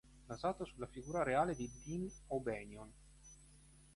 Basato 0.27 0.65
sulla 0.65 0.87
figura 0.87 1.21
reale 1.21 1.53
di 1.53 1.69
Dean 1.85 2.09
O'Banion. 2.29 2.91